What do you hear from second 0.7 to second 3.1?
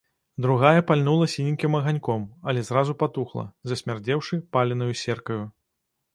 пальнула сіненькім аганьком, але зразу